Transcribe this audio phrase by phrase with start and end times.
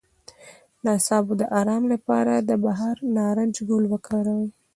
[0.83, 4.47] د اعصابو د ارام لپاره د بهار نارنج ګل وکاروئ